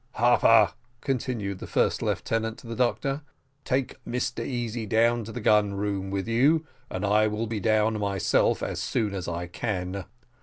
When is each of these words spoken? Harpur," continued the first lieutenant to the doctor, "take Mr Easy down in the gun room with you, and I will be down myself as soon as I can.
Harpur," 0.15 0.73
continued 1.01 1.59
the 1.59 1.67
first 1.67 2.01
lieutenant 2.01 2.57
to 2.57 2.65
the 2.65 2.75
doctor, 2.75 3.21
"take 3.63 4.03
Mr 4.03 4.43
Easy 4.43 4.87
down 4.87 5.19
in 5.19 5.25
the 5.31 5.39
gun 5.39 5.75
room 5.75 6.09
with 6.09 6.27
you, 6.27 6.65
and 6.89 7.05
I 7.05 7.27
will 7.27 7.45
be 7.45 7.59
down 7.59 7.99
myself 7.99 8.63
as 8.63 8.81
soon 8.81 9.13
as 9.13 9.27
I 9.27 9.45
can. 9.45 10.05